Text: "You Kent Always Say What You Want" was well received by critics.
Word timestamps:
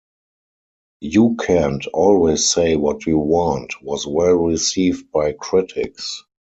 "You 1.01 1.35
Kent 1.35 1.85
Always 1.93 2.49
Say 2.49 2.75
What 2.75 3.05
You 3.05 3.19
Want" 3.19 3.75
was 3.83 4.07
well 4.07 4.33
received 4.33 5.11
by 5.11 5.33
critics. 5.33 6.23